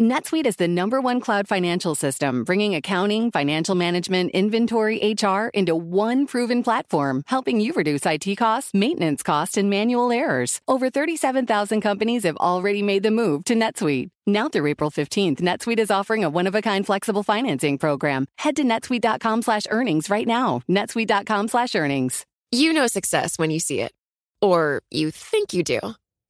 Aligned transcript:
NetSuite 0.00 0.46
is 0.46 0.56
the 0.56 0.66
number 0.66 0.98
one 0.98 1.20
cloud 1.20 1.46
financial 1.46 1.94
system, 1.94 2.42
bringing 2.42 2.74
accounting, 2.74 3.30
financial 3.30 3.74
management, 3.74 4.30
inventory, 4.30 4.96
HR 5.12 5.48
into 5.52 5.76
one 5.76 6.26
proven 6.26 6.62
platform, 6.62 7.22
helping 7.26 7.60
you 7.60 7.74
reduce 7.74 8.06
IT 8.06 8.34
costs, 8.36 8.72
maintenance 8.72 9.22
costs, 9.22 9.58
and 9.58 9.68
manual 9.68 10.10
errors. 10.10 10.62
Over 10.66 10.88
37,000 10.88 11.82
companies 11.82 12.22
have 12.22 12.38
already 12.38 12.82
made 12.82 13.02
the 13.02 13.10
move 13.10 13.44
to 13.44 13.54
NetSuite. 13.54 14.08
Now 14.26 14.48
through 14.48 14.68
April 14.68 14.90
15th, 14.90 15.42
NetSuite 15.42 15.78
is 15.78 15.90
offering 15.90 16.24
a 16.24 16.30
one-of-a-kind 16.30 16.86
flexible 16.86 17.22
financing 17.22 17.76
program. 17.76 18.24
Head 18.38 18.56
to 18.56 18.64
netsuite.com 18.64 19.42
slash 19.42 19.64
earnings 19.68 20.08
right 20.08 20.26
now. 20.26 20.62
netsuite.com 20.66 21.48
slash 21.48 21.74
earnings. 21.74 22.24
You 22.50 22.72
know 22.72 22.86
success 22.86 23.38
when 23.38 23.50
you 23.50 23.60
see 23.60 23.82
it. 23.82 23.92
Or 24.40 24.80
you 24.90 25.10
think 25.10 25.52
you 25.52 25.62
do. 25.62 25.78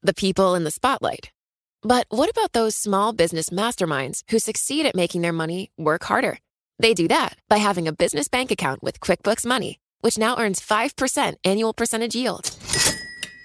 The 0.03 0.15
people 0.15 0.57
in 0.57 0.65
the 0.65 0.73
spotlight 0.73 1.31
but 1.83 2.07
what 2.11 2.31
about 2.31 2.53
those 2.53 2.77
small 2.77 3.13
business 3.13 3.51
masterminds 3.51 4.23
who 4.31 4.39
succeed 4.39 4.87
at 4.87 4.95
making 4.95 5.23
their 5.23 5.33
money 5.33 5.71
work 5.77 6.05
harder? 6.05 6.39
They 6.79 6.95
do 6.95 7.09
that 7.09 7.37
by 7.49 7.59
having 7.59 7.87
a 7.89 7.93
business 7.93 8.29
bank 8.29 8.51
account 8.51 8.83
with 8.83 9.01
QuickBooks 9.01 9.47
Money, 9.47 9.81
which 10.01 10.19
now 10.19 10.39
earns 10.39 10.61
5% 10.61 11.35
annual 11.45 11.73
percentage 11.73 12.15
yield. 12.15 12.57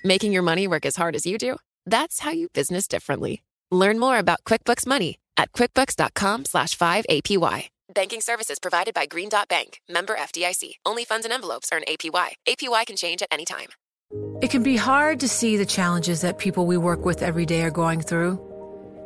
Making 0.04 0.32
your 0.32 0.44
money 0.44 0.68
work 0.68 0.86
as 0.86 0.96
hard 0.96 1.16
as 1.16 1.26
you 1.26 1.38
do? 1.38 1.58
That's 1.86 2.20
how 2.20 2.32
you 2.32 2.50
business 2.50 2.88
differently. 2.88 3.42
Learn 3.72 4.00
more 4.00 4.18
about 4.18 4.44
QuickBooks 4.44 4.88
Money 4.88 5.20
at 5.38 5.52
quickbooks.com 5.52 6.46
slash 6.46 6.78
5APY. 6.78 7.70
Banking 7.94 8.22
services 8.22 8.60
provided 8.60 8.94
by 8.94 9.06
Green 9.06 9.30
Dot 9.30 9.48
Bank, 9.48 9.80
member 9.88 10.16
FDIC. 10.16 10.74
Only 10.86 11.06
funds 11.06 11.26
and 11.26 11.34
envelopes 11.34 11.70
earn 11.72 11.84
APY. 11.88 12.30
APY 12.48 12.86
can 12.86 12.96
change 12.96 13.22
at 13.22 13.28
any 13.32 13.46
time. 13.46 13.70
It 14.42 14.52
can 14.52 14.64
be 14.64 14.76
hard 14.76 15.20
to 15.22 15.28
see 15.28 15.58
the 15.58 15.66
challenges 15.66 16.22
that 16.22 16.38
people 16.38 16.66
we 16.66 16.78
work 16.78 17.06
with 17.06 17.22
every 17.22 17.46
day 17.46 17.64
are 17.64 17.72
going 17.72 18.02
through. 18.02 18.40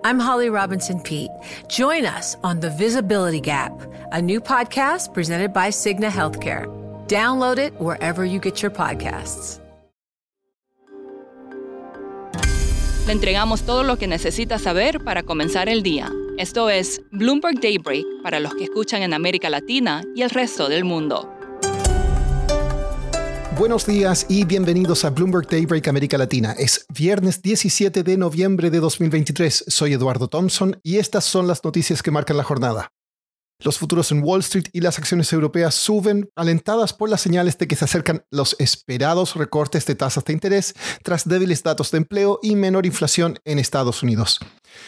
I'm 0.04 0.20
Holly 0.20 0.50
Robinson 0.50 1.02
Pete. 1.02 1.32
Join 1.68 2.06
us 2.06 2.36
on 2.44 2.62
The 2.62 2.70
Visibility 2.70 3.42
Gap, 3.42 3.74
a 4.12 4.22
new 4.22 4.40
podcast 4.40 5.14
presented 5.14 5.54
by 5.54 5.70
Cigna 5.70 6.10
Healthcare. 6.10 6.68
Download 7.08 7.58
it 7.58 7.74
wherever 7.80 8.24
you 8.24 8.40
get 8.40 8.62
your 8.62 8.72
podcasts. 8.72 9.60
Le 13.06 13.14
entregamos 13.14 13.64
todo 13.64 13.84
lo 13.84 13.98
que 13.98 14.08
necesita 14.08 14.60
saber 14.60 15.04
para 15.04 15.24
comenzar 15.24 15.68
el 15.68 15.82
día. 15.82 16.12
Esto 16.38 16.70
es 16.70 17.02
Bloomberg 17.12 17.60
Daybreak 17.60 18.06
para 18.22 18.40
los 18.40 18.54
que 18.54 18.66
escuchan 18.66 19.02
en 19.02 19.14
América 19.14 19.50
Latina 19.50 20.04
y 20.16 20.22
el 20.22 20.30
resto 20.30 20.70
del 20.70 20.86
mundo. 20.86 21.39
Buenos 23.60 23.86
días 23.86 24.26
y 24.30 24.46
bienvenidos 24.46 25.04
a 25.04 25.10
Bloomberg 25.10 25.46
Daybreak 25.50 25.90
América 25.90 26.18
Latina. 26.18 26.54
Es 26.58 26.86
viernes 26.96 27.42
17 27.42 28.04
de 28.04 28.16
noviembre 28.16 28.70
de 28.70 28.80
2023. 28.80 29.66
Soy 29.68 29.92
Eduardo 29.92 30.30
Thompson 30.30 30.80
y 30.82 30.96
estas 30.96 31.26
son 31.26 31.46
las 31.46 31.62
noticias 31.66 32.02
que 32.02 32.10
marcan 32.10 32.38
la 32.38 32.46
jornada. 32.46 32.94
Los 33.62 33.78
futuros 33.78 34.10
en 34.14 34.24
Wall 34.24 34.40
Street 34.40 34.68
y 34.72 34.80
las 34.80 35.00
acciones 35.00 35.34
europeas 35.34 35.76
suben, 35.76 36.30
alentadas 36.38 36.94
por 36.94 37.10
las 37.10 37.20
señales 37.20 37.58
de 37.58 37.68
que 37.68 37.76
se 37.76 37.84
acercan 37.84 38.24
los 38.32 38.56
esperados 38.58 39.36
recortes 39.36 39.86
de 39.86 39.96
tasas 39.96 40.24
de 40.24 40.32
interés 40.32 40.76
tras 41.04 41.28
débiles 41.28 41.62
datos 41.62 41.92
de 41.92 41.98
empleo 41.98 42.40
y 42.42 42.56
menor 42.56 42.86
inflación 42.86 43.38
en 43.44 43.60
Estados 43.60 44.02
Unidos. 44.02 44.40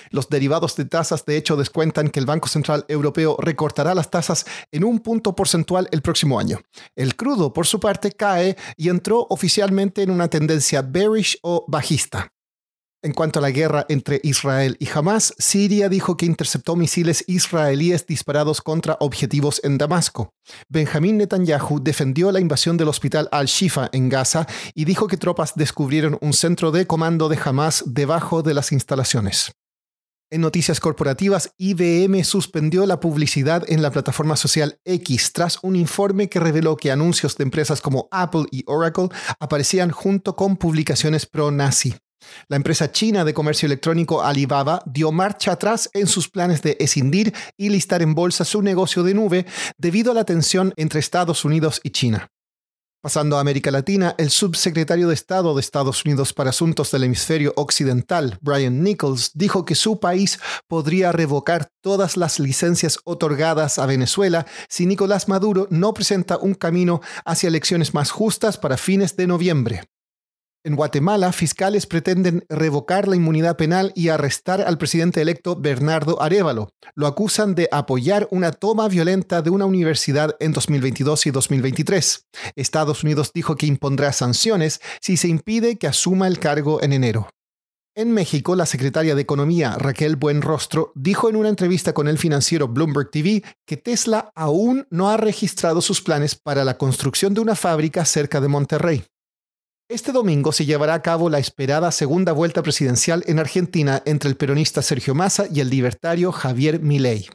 Los 0.09 0.30
derivados 0.30 0.78
de 0.78 0.86
tasas 0.86 1.25
de 1.25 1.36
hecho 1.36 1.58
descuentan 1.58 2.08
que 2.08 2.22
el 2.22 2.25
Banco 2.25 2.47
Central 2.47 2.86
Europeo 2.88 3.36
recortará 3.41 3.94
las 3.94 4.09
tasas 4.09 4.45
en 4.72 4.85
un 4.85 5.00
punto 5.00 5.35
porcentual 5.35 5.89
el 5.91 6.02
próximo 6.02 6.39
año. 6.39 6.61
El 6.95 7.17
crudo, 7.17 7.52
por 7.52 7.67
su 7.67 7.81
parte, 7.81 8.13
cae 8.13 8.56
y 8.78 8.88
entró 8.88 9.28
oficialmente 9.30 10.02
en 10.02 10.11
una 10.11 10.30
tendencia 10.30 10.81
bearish 10.81 11.38
o 11.41 11.66
bajista. 11.67 12.31
En 13.03 13.13
cuanto 13.13 13.39
a 13.39 13.41
la 13.41 13.49
guerra 13.49 13.88
entre 13.89 14.21
Israel 14.23 14.77
y 14.80 14.88
Hamas, 14.94 15.33
Siria 15.39 15.89
dijo 15.89 16.17
que 16.17 16.27
interceptó 16.27 16.75
misiles 16.75 17.23
israelíes 17.25 18.06
disparados 18.06 18.62
contra 18.62 18.97
objetivos 19.00 19.59
en 19.63 19.79
Damasco. 19.79 20.35
Benjamín 20.69 21.17
Netanyahu 21.17 21.81
defendió 21.81 22.31
la 22.31 22.40
invasión 22.40 22.78
del 22.78 22.90
hospital 22.90 23.28
Al-Shifa 23.31 23.90
en 23.91 24.09
Gaza 24.09 24.45
y 24.75 24.85
dijo 24.85 25.07
que 25.07 25.17
tropas 25.17 25.53
descubrieron 25.56 26.19
un 26.22 26.34
centro 26.34 26.69
de 26.69 26.85
comando 26.85 27.28
de 27.28 27.40
Hamas 27.44 27.84
debajo 27.88 28.44
de 28.44 28.53
las 28.53 28.72
instalaciones. 28.72 29.51
En 30.29 30.41
noticias 30.41 30.79
corporativas, 30.79 31.56
IBM 31.57 32.23
suspendió 32.23 32.85
la 32.85 33.00
publicidad 33.00 33.63
en 33.67 33.81
la 33.81 33.90
plataforma 33.90 34.35
social 34.35 34.79
X 34.85 35.34
tras 35.34 35.57
un 35.63 35.75
informe 35.75 36.29
que 36.29 36.40
reveló 36.40 36.78
que 36.78 36.91
anuncios 36.91 37.35
de 37.35 37.45
empresas 37.45 37.81
como 37.81 38.07
Apple 38.11 38.45
y 38.51 38.63
Oracle 38.67 39.09
aparecían 39.40 39.90
junto 39.90 40.35
con 40.35 40.56
publicaciones 40.56 41.25
pro-nazi. 41.25 41.95
La 42.48 42.58
empresa 42.58 42.92
china 42.92 43.24
de 43.24 43.34
comercio 43.34 43.66
electrónico 43.66 44.24
Alibaba 44.24 44.82
dio 44.86 45.12
marcha 45.12 45.54
atrás 45.54 45.90
en 45.94 46.08
sus 46.08 46.30
planes 46.30 46.62
de 46.62 46.78
escindir 46.80 47.34
y 47.58 47.70
listar 47.70 48.02
en 48.02 48.16
bolsa 48.16 48.46
su 48.46 48.62
negocio 48.62 49.04
de 49.04 49.14
nube 49.14 49.46
debido 49.78 50.12
a 50.12 50.16
la 50.16 50.26
tensión 50.26 50.74
entre 50.76 51.00
Estados 51.00 51.46
Unidos 51.46 51.80
y 51.84 51.92
China. 51.92 52.30
Pasando 53.04 53.38
a 53.38 53.40
América 53.40 53.72
Latina, 53.72 54.14
el 54.20 54.30
subsecretario 54.30 55.08
de 55.08 55.16
Estado 55.16 55.56
de 55.56 55.62
Estados 55.62 56.06
Unidos 56.06 56.34
para 56.34 56.52
Asuntos 56.52 56.92
del 56.92 57.06
Hemisferio 57.06 57.52
Occidental, 57.56 58.38
Brian 58.42 58.84
Nichols, 58.84 59.32
dijo 59.34 59.66
que 59.66 59.74
su 59.74 60.00
país 60.00 60.40
podría 60.68 61.12
revocar 61.12 61.72
todas 61.82 62.16
las 62.16 62.40
licencias 62.40 63.00
otorgadas 63.03 63.80
a 63.80 63.88
Venezuela 63.88 64.46
si 64.70 64.86
Nicolás 64.86 65.28
Maduro 65.28 65.66
no 65.72 65.96
presenta 65.96 66.38
un 66.38 66.53
camino 66.53 67.02
hacia 67.26 67.48
elecciones 67.48 67.96
más 67.96 68.12
justas 68.12 68.59
para 68.59 68.78
fines 68.78 69.16
de 69.16 69.26
noviembre. 69.26 69.82
En 70.63 70.75
Guatemala, 70.75 71.31
fiscales 71.31 71.88
pretenden 71.88 72.45
revocar 72.47 73.07
la 73.07 73.16
inmunidad 73.16 73.57
penal 73.57 73.91
y 73.95 74.09
arrestar 74.09 74.61
al 74.61 74.77
presidente 74.77 75.19
electo 75.19 75.55
Bernardo 75.55 76.22
Arevalo. 76.22 76.69
Lo 76.94 77.07
acusan 77.07 77.55
de 77.55 77.67
apoyar 77.72 78.27
una 78.29 78.51
toma 78.51 78.88
violenta 78.88 79.41
de 79.41 79.49
una 79.49 79.66
universidad 79.66 80.35
en 80.39 80.51
2022 80.51 81.25
y 81.25 81.31
2023. 81.31 82.27
Estados 82.55 83.03
Unidos 83.03 83.31
dijo 83.33 83.55
que 83.55 83.66
impondrá 83.66 84.13
sanciones 84.13 84.81
si 85.01 85.17
se 85.17 85.29
impide 85.29 85.79
que 85.79 85.88
asuma 85.88 86.27
el 86.27 86.38
cargo 86.38 86.83
en 86.83 86.93
enero. 86.93 87.28
En 87.95 88.11
México, 88.11 88.55
la 88.55 88.67
secretaria 88.67 89.16
de 89.16 89.22
Economía, 89.22 89.75
Raquel 89.79 90.16
Buenrostro, 90.16 90.91
dijo 90.93 91.28
en 91.28 91.38
una 91.38 91.49
entrevista 91.49 91.93
con 91.93 92.07
el 92.07 92.19
financiero 92.19 92.67
Bloomberg 92.67 93.09
TV 93.09 93.43
que 93.66 93.78
Tesla 93.78 94.31
aún 94.35 94.85
no 94.91 95.09
ha 95.09 95.17
registrado 95.17 95.81
sus 95.81 96.01
planes 96.01 96.35
para 96.35 96.63
la 96.63 96.78
construcción 96.78 97.33
de 97.33 97.41
una 97.41 97.55
fábrica 97.55 98.05
cerca 98.05 98.39
de 98.39 98.47
Monterrey. 98.47 99.03
Este 99.91 100.13
domingo 100.13 100.53
se 100.53 100.66
llevará 100.66 100.94
a 100.94 101.02
cabo 101.02 101.29
la 101.29 101.38
esperada 101.38 101.91
segunda 101.91 102.31
vuelta 102.31 102.63
presidencial 102.63 103.25
en 103.28 103.40
Argentina 103.40 104.02
entre 104.06 104.29
el 104.29 104.38
peronista 104.38 104.81
Sergio 104.81 105.13
Massa 105.13 105.47
y 105.52 105.59
el 105.59 105.69
libertario 105.69 106.31
Javier 106.31 106.79
Milei. 106.79 107.28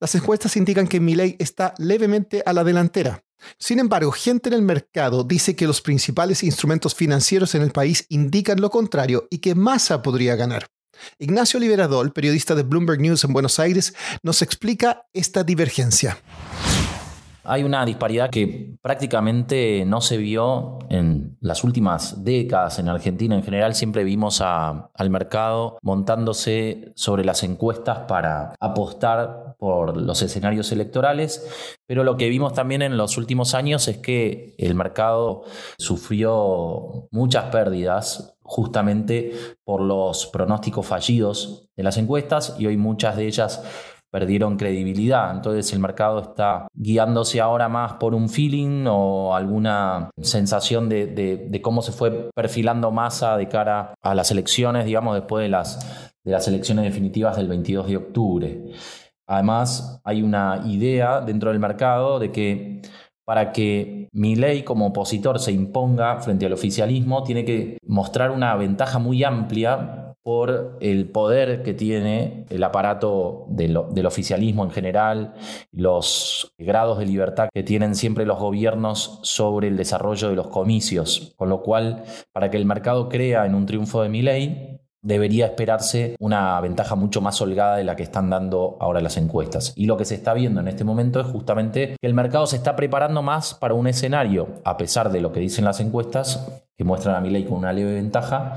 Las 0.00 0.14
encuestas 0.14 0.58
indican 0.58 0.86
que 0.86 1.00
Milei 1.00 1.34
está 1.38 1.72
levemente 1.78 2.42
a 2.44 2.52
la 2.52 2.62
delantera. 2.62 3.24
Sin 3.58 3.78
embargo, 3.78 4.12
gente 4.12 4.50
en 4.50 4.52
el 4.52 4.60
mercado 4.60 5.24
dice 5.24 5.56
que 5.56 5.66
los 5.66 5.80
principales 5.80 6.42
instrumentos 6.42 6.94
financieros 6.94 7.54
en 7.54 7.62
el 7.62 7.70
país 7.70 8.04
indican 8.10 8.60
lo 8.60 8.68
contrario 8.68 9.26
y 9.30 9.38
que 9.38 9.54
Massa 9.54 10.02
podría 10.02 10.36
ganar. 10.36 10.66
Ignacio 11.18 11.58
Liberadol, 11.58 12.12
periodista 12.12 12.54
de 12.54 12.64
Bloomberg 12.64 13.00
News 13.00 13.24
en 13.24 13.32
Buenos 13.32 13.58
Aires, 13.58 13.94
nos 14.22 14.42
explica 14.42 15.06
esta 15.14 15.42
divergencia. 15.42 16.18
Hay 17.46 17.62
una 17.62 17.84
disparidad 17.84 18.30
que 18.30 18.76
prácticamente 18.80 19.84
no 19.86 20.00
se 20.00 20.16
vio 20.16 20.78
en 20.88 21.36
las 21.40 21.62
últimas 21.62 22.24
décadas 22.24 22.78
en 22.78 22.88
Argentina. 22.88 23.34
En 23.34 23.42
general 23.42 23.74
siempre 23.74 24.02
vimos 24.02 24.40
al 24.40 25.10
mercado 25.10 25.78
montándose 25.82 26.92
sobre 26.94 27.24
las 27.24 27.42
encuestas 27.42 28.00
para 28.08 28.54
apostar 28.60 29.56
por 29.58 29.96
los 29.96 30.22
escenarios 30.22 30.72
electorales, 30.72 31.76
pero 31.86 32.02
lo 32.02 32.16
que 32.16 32.28
vimos 32.28 32.54
también 32.54 32.82
en 32.82 32.96
los 32.96 33.18
últimos 33.18 33.54
años 33.54 33.88
es 33.88 33.98
que 33.98 34.54
el 34.58 34.74
mercado 34.74 35.44
sufrió 35.78 37.08
muchas 37.10 37.44
pérdidas 37.46 38.36
justamente 38.42 39.32
por 39.64 39.80
los 39.80 40.26
pronósticos 40.26 40.86
fallidos 40.86 41.68
de 41.76 41.82
las 41.82 41.96
encuestas 41.96 42.56
y 42.58 42.66
hoy 42.66 42.76
muchas 42.76 43.16
de 43.16 43.26
ellas 43.26 43.62
perdieron 44.14 44.56
credibilidad. 44.56 45.34
Entonces 45.34 45.72
el 45.72 45.80
mercado 45.80 46.20
está 46.20 46.68
guiándose 46.72 47.40
ahora 47.40 47.68
más 47.68 47.94
por 47.94 48.14
un 48.14 48.28
feeling 48.28 48.86
o 48.86 49.34
alguna 49.34 50.08
sensación 50.22 50.88
de, 50.88 51.60
cómo 51.60 51.82
se 51.82 51.90
fue 51.90 52.30
perfilando 52.32 52.92
masa 52.92 53.36
de 53.36 53.48
cara 53.48 53.92
a 54.00 54.14
las 54.14 54.30
elecciones, 54.30 54.84
digamos, 54.84 55.16
después 55.16 55.42
de 55.42 55.48
las, 55.48 56.12
de 56.22 56.30
las 56.30 56.46
elecciones 56.46 56.84
definitivas 56.84 57.36
del 57.36 57.48
22 57.48 57.88
de 57.88 57.96
octubre. 57.96 58.64
Además, 59.26 60.00
hay 60.04 60.22
una 60.22 60.62
idea 60.64 61.20
dentro 61.20 61.50
del 61.50 61.58
mercado 61.58 62.20
de 62.20 62.30
que 62.30 62.82
para 63.24 63.50
que 63.50 64.08
mi 64.12 64.36
ley 64.36 64.62
como 64.62 64.86
opositor 64.86 65.40
se 65.40 65.50
imponga 65.50 66.20
frente 66.20 66.46
al 66.46 66.52
oficialismo, 66.52 67.24
tiene 67.24 67.44
que 67.44 67.78
mostrar 67.84 68.30
una 68.30 68.54
ventaja 68.54 69.00
muy 69.00 69.24
amplia 69.24 70.03
por 70.24 70.78
el 70.80 71.10
poder 71.10 71.62
que 71.62 71.74
tiene 71.74 72.46
el 72.48 72.64
aparato 72.64 73.44
del 73.48 74.06
oficialismo 74.06 74.64
en 74.64 74.70
general, 74.70 75.34
los 75.70 76.54
grados 76.58 76.98
de 76.98 77.06
libertad 77.06 77.50
que 77.52 77.62
tienen 77.62 77.94
siempre 77.94 78.24
los 78.24 78.38
gobiernos 78.38 79.20
sobre 79.22 79.68
el 79.68 79.76
desarrollo 79.76 80.30
de 80.30 80.36
los 80.36 80.48
comicios, 80.48 81.34
con 81.36 81.50
lo 81.50 81.62
cual 81.62 82.04
para 82.32 82.50
que 82.50 82.56
el 82.56 82.64
mercado 82.64 83.08
crea 83.10 83.44
en 83.44 83.54
un 83.54 83.66
triunfo 83.66 84.02
de 84.02 84.08
ley 84.08 84.80
debería 85.02 85.44
esperarse 85.44 86.16
una 86.18 86.58
ventaja 86.62 86.94
mucho 86.94 87.20
más 87.20 87.40
holgada 87.42 87.76
de 87.76 87.84
la 87.84 87.94
que 87.94 88.02
están 88.02 88.30
dando 88.30 88.78
ahora 88.80 89.02
las 89.02 89.18
encuestas. 89.18 89.74
Y 89.76 89.84
lo 89.84 89.98
que 89.98 90.06
se 90.06 90.14
está 90.14 90.32
viendo 90.32 90.60
en 90.60 90.68
este 90.68 90.82
momento 90.82 91.20
es 91.20 91.26
justamente 91.26 91.96
que 92.00 92.06
el 92.06 92.14
mercado 92.14 92.46
se 92.46 92.56
está 92.56 92.74
preparando 92.74 93.22
más 93.22 93.52
para 93.52 93.74
un 93.74 93.86
escenario, 93.86 94.62
a 94.64 94.78
pesar 94.78 95.12
de 95.12 95.20
lo 95.20 95.30
que 95.30 95.40
dicen 95.40 95.66
las 95.66 95.80
encuestas, 95.80 96.64
que 96.76 96.84
muestran 96.84 97.14
a 97.14 97.20
Milei 97.20 97.44
con 97.44 97.58
una 97.58 97.72
leve 97.72 97.94
ventaja, 97.94 98.54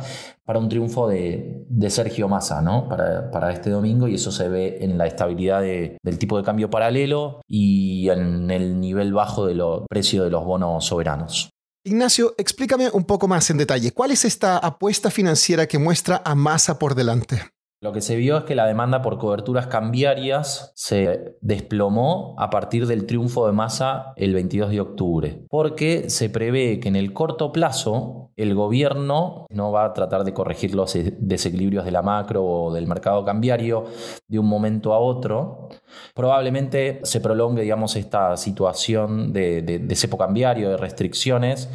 para 0.48 0.60
un 0.60 0.70
triunfo 0.70 1.10
de, 1.10 1.66
Sergio 1.90 2.30
Massa 2.30 2.62
¿no? 2.62 2.88
Para, 2.88 3.52
este 3.52 3.70
domingo 3.70 4.08
y 4.08 4.16
eso 4.16 4.32
se 4.32 4.48
ve 4.48 4.78
en 4.80 4.98
la 4.98 5.06
estabilidad 5.06 5.62
del 5.62 6.18
tipo 6.18 6.38
de 6.38 6.44
cambio 6.44 6.70
paralelo 6.70 7.42
y 7.50 8.10
en 8.10 8.50
el 8.50 8.80
nivel 8.80 9.14
bajo 9.14 9.46
del 9.46 9.62
precio 9.90 10.24
de 10.24 10.30
los 10.30 10.46
bonos 10.46 10.86
soberanos. 10.86 11.50
Ignacio, 11.84 12.34
explícame 12.38 12.90
un 12.92 13.04
poco 13.04 13.28
más 13.28 13.50
en 13.50 13.58
detalle. 13.58 13.92
¿Cuál 13.92 14.12
es 14.12 14.24
esta 14.24 14.58
apuesta 14.58 15.12
financiera 15.12 15.68
que 15.68 15.80
muestra 15.80 16.22
a 16.24 16.34
Massa 16.34 16.80
por 16.80 16.96
delante? 16.96 17.42
Lo 17.80 17.94
que 17.94 18.02
se 18.02 18.16
vio 18.16 18.38
es 18.38 18.44
que 18.44 18.56
la 18.56 18.66
demanda 18.66 19.04
por 19.04 19.20
coberturas 19.20 19.68
cambiarias 19.68 20.72
se 20.76 21.36
desplomó 21.42 22.36
a 22.40 22.50
partir 22.50 22.88
del 22.88 23.06
triunfo 23.06 23.46
de 23.46 23.54
Massa 23.54 24.14
el 24.16 24.34
22 24.34 24.72
de 24.72 24.82
octubre, 24.82 25.46
porque 25.48 26.10
se 26.10 26.32
prevé 26.32 26.80
que 26.80 26.88
en 26.88 26.96
el 26.96 27.14
corto 27.14 27.52
plazo 27.52 28.32
el 28.36 28.56
gobierno 28.56 29.46
no 29.52 29.72
va 29.72 29.86
a 29.86 29.94
tratar 29.94 30.24
de 30.24 30.34
corregir 30.34 30.74
los 30.74 30.98
desequilibrios 31.20 31.86
de 31.86 31.92
la 31.92 32.02
macro 32.02 32.44
o 32.44 32.74
del 32.74 32.88
mercado 32.88 33.24
cambiario 33.24 33.86
de 34.28 34.40
un 34.40 34.48
momento 34.48 34.94
a 34.94 35.00
otro. 35.00 35.70
Probablemente 36.16 37.00
se 37.04 37.20
prolongue, 37.20 37.62
digamos, 37.62 37.96
esta 37.96 38.38
situación 38.38 39.34
de, 39.34 39.62
de 39.62 39.96
cepo 39.96 40.18
cambiario, 40.18 40.70
de 40.70 40.78
restricciones, 40.78 41.70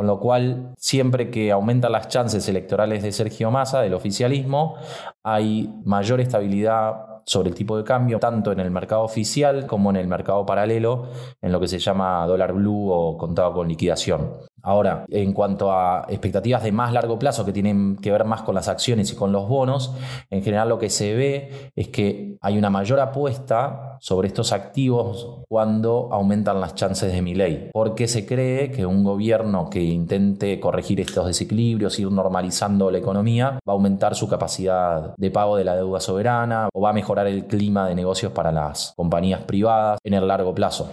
con 0.00 0.06
lo 0.06 0.18
cual, 0.18 0.72
siempre 0.78 1.30
que 1.30 1.52
aumentan 1.52 1.92
las 1.92 2.08
chances 2.08 2.48
electorales 2.48 3.02
de 3.02 3.12
Sergio 3.12 3.50
Massa, 3.50 3.82
del 3.82 3.92
oficialismo, 3.92 4.76
hay 5.22 5.70
mayor 5.84 6.22
estabilidad 6.22 7.20
sobre 7.26 7.50
el 7.50 7.54
tipo 7.54 7.76
de 7.76 7.84
cambio, 7.84 8.18
tanto 8.18 8.50
en 8.50 8.60
el 8.60 8.70
mercado 8.70 9.02
oficial 9.02 9.66
como 9.66 9.90
en 9.90 9.96
el 9.96 10.08
mercado 10.08 10.46
paralelo, 10.46 11.08
en 11.42 11.52
lo 11.52 11.60
que 11.60 11.68
se 11.68 11.78
llama 11.78 12.26
dólar 12.26 12.54
blue 12.54 12.90
o 12.90 13.18
contado 13.18 13.52
con 13.52 13.68
liquidación. 13.68 14.38
Ahora, 14.62 15.04
en 15.08 15.32
cuanto 15.32 15.72
a 15.72 16.06
expectativas 16.08 16.62
de 16.62 16.72
más 16.72 16.92
largo 16.92 17.18
plazo 17.18 17.44
que 17.44 17.52
tienen 17.52 17.96
que 17.96 18.10
ver 18.10 18.24
más 18.24 18.42
con 18.42 18.54
las 18.54 18.68
acciones 18.68 19.12
y 19.12 19.16
con 19.16 19.32
los 19.32 19.48
bonos, 19.48 19.94
en 20.30 20.42
general 20.42 20.68
lo 20.68 20.78
que 20.78 20.90
se 20.90 21.14
ve 21.14 21.70
es 21.74 21.88
que 21.88 22.36
hay 22.40 22.58
una 22.58 22.70
mayor 22.70 23.00
apuesta 23.00 23.96
sobre 24.00 24.28
estos 24.28 24.52
activos 24.52 25.42
cuando 25.48 26.08
aumentan 26.12 26.60
las 26.60 26.74
chances 26.74 27.12
de 27.12 27.22
mi 27.22 27.34
ley, 27.34 27.70
porque 27.72 28.08
se 28.08 28.26
cree 28.26 28.70
que 28.70 28.86
un 28.86 29.04
gobierno 29.04 29.70
que 29.70 29.82
intente 29.82 30.60
corregir 30.60 31.00
estos 31.00 31.26
desequilibrios, 31.26 31.98
ir 31.98 32.10
normalizando 32.10 32.90
la 32.90 32.98
economía, 32.98 33.58
va 33.68 33.72
a 33.72 33.76
aumentar 33.76 34.14
su 34.14 34.28
capacidad 34.28 35.14
de 35.16 35.30
pago 35.30 35.56
de 35.56 35.64
la 35.64 35.76
deuda 35.76 36.00
soberana 36.00 36.68
o 36.72 36.80
va 36.80 36.90
a 36.90 36.94
mejorar 36.94 37.26
el 37.26 37.46
clima 37.46 37.88
de 37.88 37.94
negocios 37.94 38.32
para 38.32 38.52
las 38.52 38.92
compañías 38.96 39.42
privadas 39.42 39.98
en 40.04 40.14
el 40.14 40.26
largo 40.26 40.54
plazo. 40.54 40.90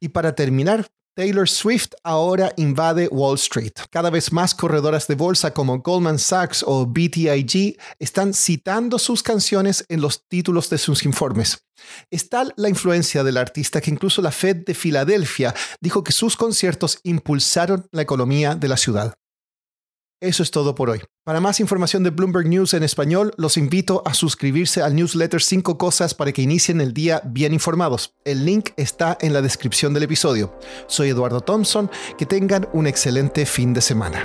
Y 0.00 0.10
para 0.10 0.34
terminar, 0.34 0.86
Taylor 1.16 1.48
Swift 1.48 1.94
ahora 2.04 2.52
invade 2.58 3.08
Wall 3.10 3.36
Street. 3.36 3.72
Cada 3.90 4.10
vez 4.10 4.34
más 4.34 4.54
corredoras 4.54 5.06
de 5.08 5.14
bolsa 5.14 5.54
como 5.54 5.78
Goldman 5.78 6.18
Sachs 6.18 6.62
o 6.62 6.84
BTIG 6.84 7.78
están 7.98 8.34
citando 8.34 8.98
sus 8.98 9.22
canciones 9.22 9.86
en 9.88 10.02
los 10.02 10.28
títulos 10.28 10.68
de 10.68 10.76
sus 10.76 11.06
informes. 11.06 11.64
Es 12.10 12.28
tal 12.28 12.52
la 12.58 12.68
influencia 12.68 13.24
del 13.24 13.38
artista 13.38 13.80
que 13.80 13.90
incluso 13.90 14.20
la 14.20 14.30
Fed 14.30 14.56
de 14.66 14.74
Filadelfia 14.74 15.54
dijo 15.80 16.04
que 16.04 16.12
sus 16.12 16.36
conciertos 16.36 16.98
impulsaron 17.02 17.88
la 17.92 18.02
economía 18.02 18.54
de 18.54 18.68
la 18.68 18.76
ciudad. 18.76 19.16
Eso 20.20 20.42
es 20.42 20.50
todo 20.50 20.74
por 20.74 20.88
hoy. 20.88 21.02
Para 21.24 21.40
más 21.40 21.60
información 21.60 22.02
de 22.02 22.08
Bloomberg 22.08 22.48
News 22.48 22.72
en 22.72 22.82
español, 22.82 23.34
los 23.36 23.58
invito 23.58 24.02
a 24.06 24.14
suscribirse 24.14 24.80
al 24.80 24.94
newsletter 24.94 25.42
5 25.42 25.76
cosas 25.76 26.14
para 26.14 26.32
que 26.32 26.40
inicien 26.40 26.80
el 26.80 26.94
día 26.94 27.20
bien 27.24 27.52
informados. 27.52 28.14
El 28.24 28.46
link 28.46 28.70
está 28.78 29.18
en 29.20 29.34
la 29.34 29.42
descripción 29.42 29.92
del 29.92 30.04
episodio. 30.04 30.58
Soy 30.86 31.10
Eduardo 31.10 31.42
Thompson, 31.42 31.90
que 32.16 32.24
tengan 32.24 32.66
un 32.72 32.86
excelente 32.86 33.44
fin 33.44 33.74
de 33.74 33.82
semana. 33.82 34.24